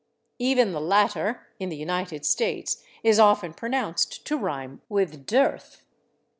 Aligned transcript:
Even 0.39 0.71
the 0.71 0.81
latter, 0.81 1.45
in 1.59 1.69
the 1.69 1.75
United 1.75 2.25
States, 2.25 2.81
is 3.03 3.19
often 3.19 3.53
pronounced 3.53 4.25
to 4.25 4.35
rhyme 4.35 4.81
with 4.89 5.27
/dearth 5.27 5.81